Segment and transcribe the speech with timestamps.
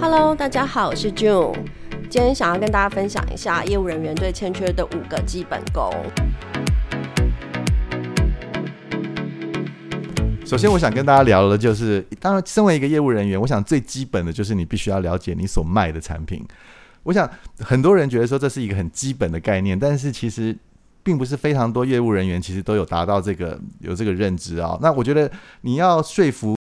[0.00, 1.52] Hello，大家好，我是 June。
[2.08, 5.92] 今天想要跟大家分享一下业务人员最欠缺的五个基本功。
[10.46, 16.46] 首先，我想跟大家聊的就是，当然，身为一个业务人员，我想最基本的就是你必须要了解你所卖的产品。
[17.02, 20.56] 我想很多人觉得说这是一个很基本的概念，但是其实
[21.02, 24.78] 并不是非常多业务人员其实都有达到这个有这个认知啊。
[24.80, 25.28] 那我觉得
[25.62, 26.57] 你要说服。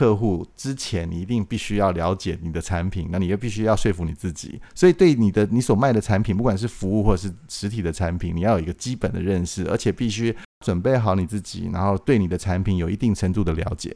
[0.00, 4.58] 客户之前，你一定必须要了解你的产品，那你就必须要说服你自己。
[4.74, 13.94] 所以，对你的你所卖的产品，不管是服务或是实体的产品，你要有一个基本的认识，而且必须准备好你自己，然后对你的产品有一定程度的了解。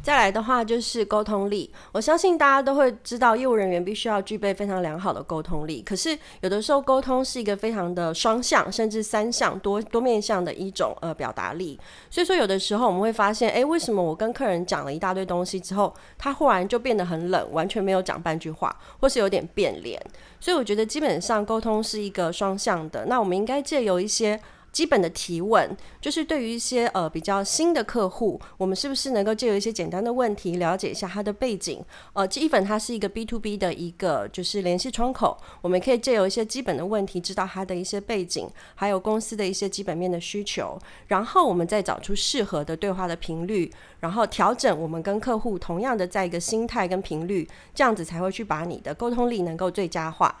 [0.00, 5.82] 再来的话就是沟通力，我相信大家都会知道，业务人员必须要具备非常良好的沟通力。
[5.82, 11.78] 可是有的时候沟通是一个非常的双向，甚至三向多多面向的一种呃表达力。
[12.08, 20.00] 所以说有的时候我们会发现，诶，为什么我跟客人讲了一大堆东西之后，他忽然就变得很冷，完全没有讲半句话，或是有点变脸。
[20.40, 23.04] 所以我觉得基本上沟通是一个双向的。
[23.06, 24.40] 那我们应该借由一些。
[24.70, 31.80] 基本的提问，就是对于一些呃比较新的客户，我们是不是能够借由一些简单的问题，了解一下他的背景？
[32.12, 50.38] 呃基本它是一个 B to B 的一个就是联系窗口，我们可以借由一些基本的问题，知道他的一些背景，还有公司的一些基本面的需求，然后我们再找出适合的对话的频率，然后调整我们跟客户同样的在一个心态跟频率，这样子才会去把你的沟通力能够最佳化。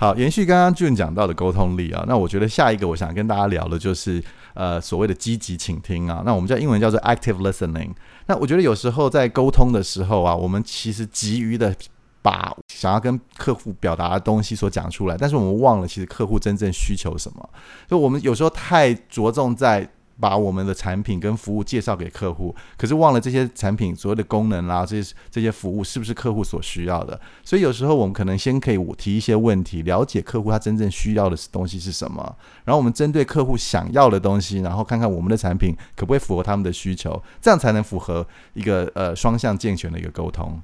[0.00, 4.22] 好，延续刚刚 June 讲到的沟通力啊，那我觉得下一个我想跟大家聊的就是
[4.54, 7.90] 呃所谓的积极倾听啊，那我们叫英文叫做 active listening。
[8.26, 11.74] 那我觉得有时候在沟通的时候啊，我们其实急于的
[12.22, 17.50] 把想要跟客户表达的东西所讲出来，但是我们忘了其实客户真正需求什么，
[17.88, 19.90] 所以我们有时候太着重在。
[20.20, 27.18] 把我们的产品跟服务介绍给客户，可是忘了这些产品所有的功能啦，这些这些服务是不是客户所需要的？
[27.44, 40.60] 所以有时候我们可能先可以提一些问题，了解客户他真正需要的东西是什么，然后我们针对客户想要的东西，然后看看我们的产品可不可以符合他们的需求，这样才能符合一个呃双向健全的一个沟通。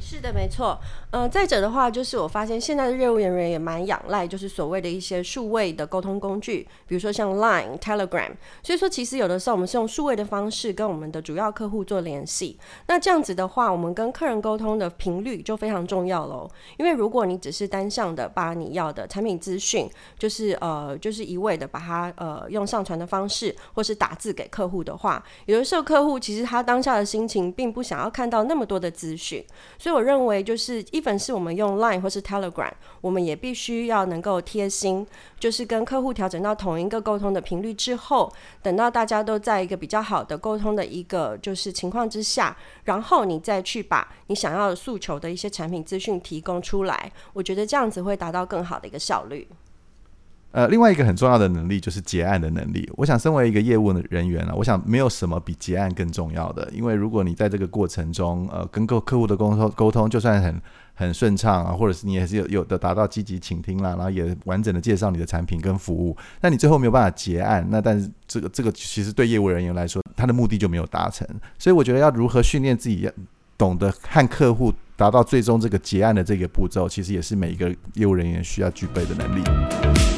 [0.00, 0.76] 是的，没错。
[1.10, 8.30] 嗯、呃，再者的话，就是我发现现在的业务人员也蛮仰赖，就是所谓的一些数位的沟通工具，比如说像 Line、Telegram。
[8.62, 12.58] 所以说，其实有的时候我们是用数位的方式跟我们的主要客户做联系。
[12.88, 16.50] 那这样子的话，我们跟客人沟通的频率就非常重要喽。
[16.78, 19.88] 因为如果你只是单向的把你要的产品资讯，
[20.18, 29.44] 就是呃，就是一味的把它呃用上传的方式，或是打字给客户的话，有的时候客户其实他当下的心情并不想要看到那么多的资讯，
[29.78, 29.89] 所以。
[29.90, 32.70] 所以我认为，就是一份是我们用 Line 或是 Telegram，
[33.00, 35.04] 我们也必须要能够贴心，
[35.40, 49.48] 就是跟客户调整到同一个沟通的频率之后，等到大家都在一个比较好的沟通的一个就是情况之下，然后你再去把你想要诉求的一些产品资讯提供出来，我觉得这样子会达到更好的一个效率。
[50.52, 52.90] 呃，另外一个很重要的能力就是结案的能力。
[52.96, 56.68] 我想，身为一个业务人员啊，我想没有什么比结案更重要的。
[56.72, 60.60] 因为如果你在这个过程中，呃，跟客客户的沟通沟通，就算很
[60.94, 71.24] 很顺畅啊，或者是你也是有有的达到积极倾听啦，然后也完整的介绍你的产品跟服务，那你最后没有办法结案，那但是这个这个其实对业务人员来说，他的目的就没有达成。
[71.58, 73.08] 所以我觉得要如何训练自己，
[73.56, 80.09] 懂得和客户达到最终这个结案的这个步骤，其实也是每一个业务人员需要具备的能力。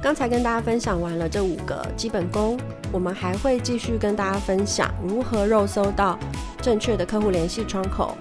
[0.00, 2.58] 刚才跟大家分享完了这五个基本功，
[2.92, 6.18] 我们还会继续跟大家分享如何肉搜到
[6.62, 8.16] 正确的客户联系窗口。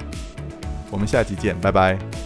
[0.89, 2.16] 我们下期见，拜拜。